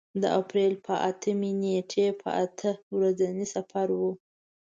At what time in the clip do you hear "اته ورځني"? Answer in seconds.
2.43-3.45